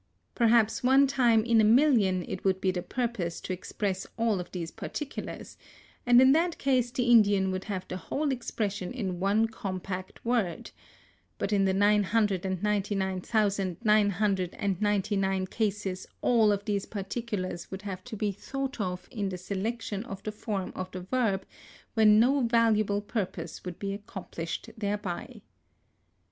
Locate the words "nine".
11.75-12.01, 12.95-13.21, 13.83-14.09, 15.15-15.45